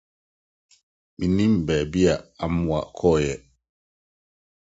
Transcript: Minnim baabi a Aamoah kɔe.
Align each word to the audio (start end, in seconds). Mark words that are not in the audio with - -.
Minnim 1.17 1.53
baabi 1.65 2.01
a 2.13 2.13
Aamoah 2.43 2.85
kɔe. 2.97 3.29